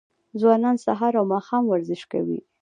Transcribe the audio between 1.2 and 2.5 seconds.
ماښام ورزش کوي.